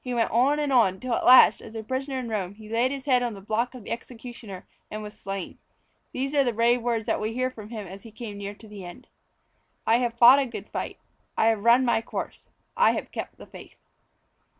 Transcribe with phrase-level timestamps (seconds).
[0.00, 2.92] He went on and on till at last, as a prisoner in Rome, he laid
[2.92, 5.58] his head on the block of the executioner and was slain.
[6.12, 8.68] These are the brave words that we hear from him as he came near to
[8.68, 12.48] the end: ++| I HAVE FOUGHT A GOOD FIGHT; || I HAVE RUN MY COURSE;
[12.60, 13.76] || I HAVE KEPT THE FAITH.